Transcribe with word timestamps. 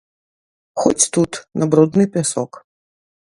Хоць 0.83 1.09
тут, 1.17 1.31
на 1.63 1.69
брудны 1.75 2.05
пясок. 2.15 2.51